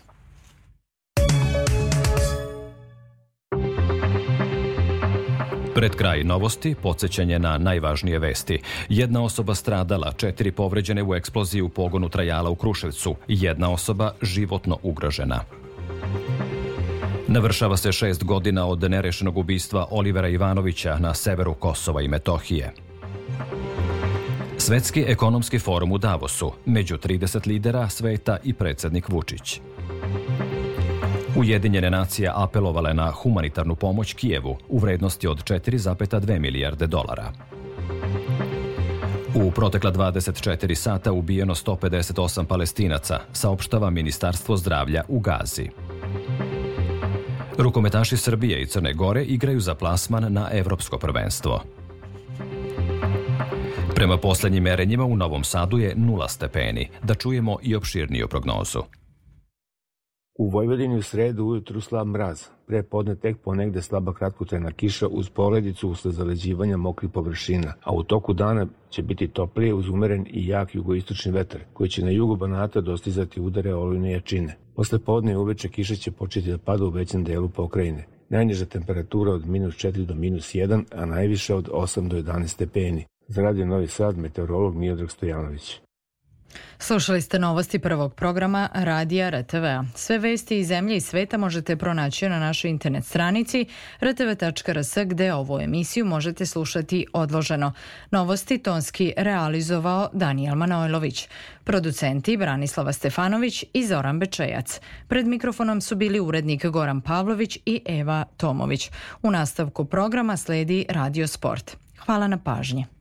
Pred 5.80 5.96
kraj 5.96 6.24
novosti, 6.24 6.76
podsjećanje 6.82 7.40
na 7.40 7.58
najvažnije 7.58 8.20
vesti. 8.20 8.60
Jedna 8.90 9.24
osoba 9.24 9.56
stradala, 9.56 10.12
četiri 10.18 10.52
povređene 10.52 11.04
u 11.04 11.16
eksploziji 11.16 11.62
u 11.62 11.70
pogonu 11.70 12.10
trajala 12.10 12.50
u 12.50 12.56
Kruševcu, 12.56 13.16
jedna 13.28 13.72
osoba 13.72 14.12
životno 14.22 14.78
ugrožena. 14.84 15.40
Navršava 17.28 17.78
se 17.78 17.92
šest 17.92 18.24
godina 18.24 18.68
od 18.68 18.92
nerešenog 18.92 19.38
ubistva 19.38 19.88
Olivera 19.92 20.28
Ivanovića 20.28 20.98
na 20.98 21.14
severu 21.14 21.54
Kosova 21.54 22.02
i 22.02 22.08
Metohije. 22.08 22.74
Svetski 24.58 25.06
ekonomski 25.08 25.60
forum 25.60 25.92
u 25.92 25.98
Davosu, 25.98 26.52
među 26.66 26.98
30 26.98 27.48
lidera 27.48 27.90
sveta 27.90 28.38
i 28.44 28.54
predsednik 28.54 29.10
Vučić. 29.10 29.62
Ujedinjene 31.40 31.90
nacije 31.90 32.32
apelovale 32.36 32.94
na 32.94 33.12
humanitarnu 33.12 33.76
pomoć 33.76 34.14
Kijevu 34.14 34.58
u 34.70 34.80
vrednosti 34.80 35.28
od 35.28 35.44
4,2 35.44 36.40
milijarde 36.40 36.88
dolara. 36.88 37.32
U 39.36 39.52
protekla 39.52 39.92
24 39.92 40.76
sata 40.76 41.12
ubijeno 41.12 41.56
158 41.56 42.46
palestinaca, 42.46 43.20
saopštava 43.34 43.90
Ministarstvo 43.90 44.58
zdravlja 44.58 45.04
u 45.08 45.20
Gazi. 45.20 45.70
Rukometaši 47.58 48.18
Srbije 48.18 48.62
i 48.62 48.68
Crne 48.68 48.94
Gore 48.94 49.24
igraju 49.24 49.60
za 49.60 49.76
plasman 49.76 50.34
na 50.34 50.50
evropsko 50.52 50.98
prvenstvo. 50.98 51.64
Prema 53.96 54.18
poslednjim 54.18 54.64
merenjima 54.64 55.06
u 55.06 55.16
Novom 55.16 55.44
Sadu 55.44 55.78
je 55.78 55.96
nula 55.96 56.28
stepeni. 56.28 56.90
Da 57.04 57.16
čujemo 57.16 57.58
i 57.62 57.76
opširniju 57.76 58.28
prognozu. 58.28 58.84
U 60.40 60.50
Vojvodini 60.50 60.98
u 60.98 61.02
sredu 61.02 61.46
ujutru 61.46 61.82
slab 61.82 62.08
mraz, 62.08 62.44
pre 62.68 62.84
podne 62.84 63.16
tek 63.16 63.38
ponegde 63.38 63.82
slaba 63.82 64.14
kratkotrena 64.14 64.72
kiša 64.72 65.08
uz 65.08 65.30
poledicu 65.30 65.90
usled 65.90 66.14
zaleđivanja 66.14 66.78
mokrih 66.78 67.12
površina, 67.12 67.74
a 67.84 67.94
u 67.94 68.04
toku 68.04 68.34
dana 68.34 68.68
će 68.90 69.04
biti 69.04 69.28
toplije 69.28 69.74
uz 69.74 69.90
umeren 69.90 70.26
i 70.30 70.48
jak 70.48 70.76
jugoistočni 70.76 71.32
vetar, 71.32 71.62
koji 71.74 71.90
će 71.90 72.06
na 72.06 72.12
jugu 72.12 72.36
Banata 72.36 72.82
dostizati 72.82 73.42
udare 73.42 73.74
olujne 73.76 74.12
jačine. 74.12 74.56
Posle 74.76 75.00
podne 75.00 75.38
uveče 75.38 75.70
kiša 75.70 75.96
će 75.96 76.12
početi 76.12 76.52
da 76.52 76.58
pada 76.58 76.86
u 76.86 76.90
većem 76.90 77.24
delu 77.24 77.50
pokrajine. 77.50 78.06
Najniža 78.30 78.66
temperatura 78.66 79.32
od 79.32 79.48
minus 79.48 79.76
4 79.76 80.06
do 80.06 80.16
minus 80.16 80.56
1, 80.56 80.84
a 80.96 81.06
najviše 81.06 81.56
od 81.56 81.70
8 81.70 82.08
do 82.08 82.18
11 82.18 82.48
stepeni. 82.48 83.06
Za 83.28 83.42
Radio 83.42 83.66
Novi 83.66 83.88
Sad, 83.88 84.18
meteorolog 84.18 84.76
Mijodrag 84.76 85.12
Stojanović. 85.12 85.89
Slušali 86.80 87.22
ste 87.22 87.40
novosti 87.40 87.80
prvog 87.80 88.14
programa 88.14 88.70
Radija 88.74 89.30
RTV. 89.30 89.66
Sve 89.96 90.18
vesti 90.18 90.60
iz 90.60 90.68
zemlje 90.68 90.98
i 90.98 91.02
sveta 91.02 91.38
možete 91.38 91.76
pronaći 91.76 92.30
na 92.30 92.40
našoj 92.40 92.72
internet 92.72 93.06
stranici 93.06 93.66
rtv.rs 94.02 94.98
gde 95.06 95.34
ovu 95.34 95.60
emisiju 95.60 96.06
možete 96.06 96.46
slušati 96.46 97.06
odloženo. 97.14 97.74
Novosti 98.12 98.58
tonski 98.58 99.14
realizovao 99.18 100.10
Daniel 100.14 100.56
Manojlović. 100.56 101.28
Producenti 101.64 102.38
Branislava 102.38 102.94
Stefanović 102.94 103.66
i 103.74 103.86
Zoran 103.86 104.20
Bečejac. 104.20 104.80
Pred 105.08 105.28
mikrofonom 105.28 105.82
su 105.82 105.96
bili 105.96 106.20
urednik 106.20 106.66
Goran 106.66 107.02
Pavlović 107.02 107.58
i 107.66 107.82
Eva 107.86 108.26
Tomović. 108.38 108.92
U 109.22 109.32
nastavku 109.32 109.86
programa 109.86 110.38
sledi 110.38 110.86
Radio 110.90 111.28
Sport. 111.28 111.78
Hvala 112.06 112.28
na 112.28 112.38
pažnji. 112.38 112.99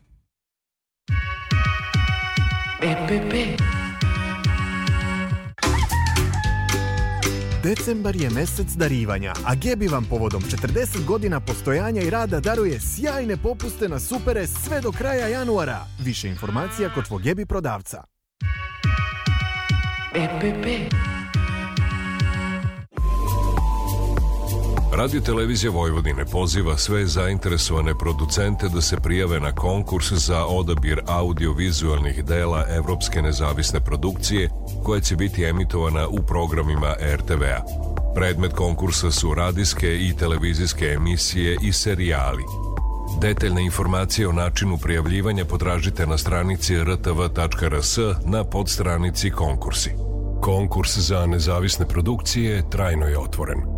EPP. 2.83 3.63
Decembar 7.63 8.17
je 8.17 8.31
mesec 8.31 8.67
darivanja, 8.77 9.33
a 9.47 9.55
Gebi 9.55 9.89
vam 9.89 10.05
povodom 10.05 10.43
40 10.43 11.05
godina 11.05 11.41
postojanja 11.41 12.03
i 12.03 12.11
rada 12.11 12.41
daruje 12.41 12.81
sjajne 12.81 13.37
popuste 13.37 13.89
na 13.89 14.01
supere 14.01 14.47
sve 14.47 14.81
do 14.81 14.93
kraja 14.93 15.29
januara. 15.29 15.79
Više 16.05 16.29
informacija 16.29 16.95
kod 16.95 17.05
tvog 17.05 17.23
Gebi 17.23 17.47
prodavca. 17.47 18.05
EPP. 20.15 20.95
Radio 24.99 25.21
Televizija 25.21 25.71
Vojvodine 25.71 26.25
poziva 26.25 26.77
sve 26.77 27.07
zainteresovane 27.07 27.95
producente 27.99 28.69
da 28.69 28.81
se 28.81 28.97
prijave 28.97 29.41
na 29.41 29.53
konkurs 29.53 30.13
za 30.13 30.47
odabir 30.47 31.01
audio-vizualnih 31.07 32.25
dela 32.25 32.65
Evropske 32.69 33.23
nezavisne 33.23 33.81
produkcije 33.81 34.51
koja 34.85 35.01
će 35.01 35.17
biti 35.17 35.45
emitovana 35.45 36.09
u 36.09 36.23
programima 36.27 36.95
RTV-a. 37.15 37.63
Predmet 38.15 38.53
konkursa 38.53 39.11
su 39.11 39.35
radijske 39.35 39.97
i 39.97 40.17
televizijske 40.17 40.87
emisije 40.87 41.57
i 41.63 41.73
serijali. 41.73 42.43
Detaljne 43.21 43.65
informacije 43.65 44.29
o 44.29 44.33
načinu 44.33 44.79
prijavljivanja 44.79 45.45
potražite 45.45 46.07
na 46.07 46.19
stranici 46.19 46.85
rtv.rs 46.85 47.99
na 48.25 48.45
podstranici 48.45 49.31
konkursi. 49.31 49.91
Konkurs 50.41 50.99
za 50.99 51.27
nezavisne 51.27 51.87
produkcije 51.89 52.71
trajno 52.71 53.07
je 53.07 53.19
otvoren. 53.19 53.78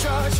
charge. 0.00 0.39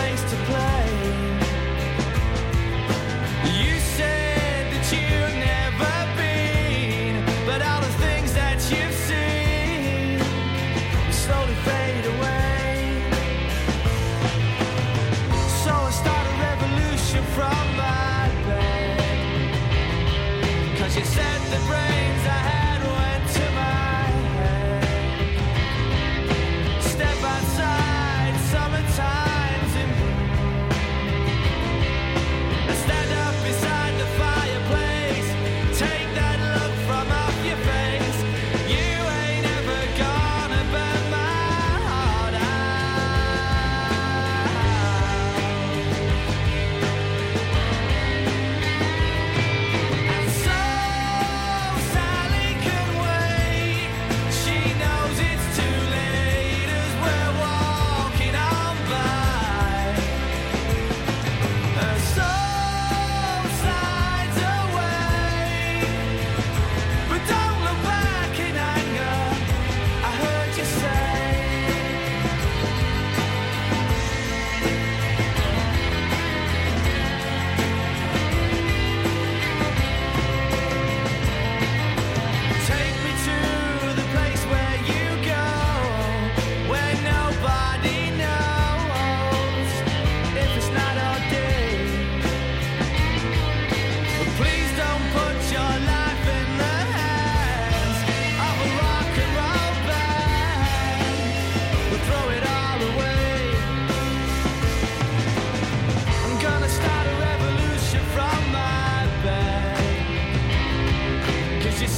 Place 0.00 0.30
to 0.30 0.39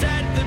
said 0.03 0.42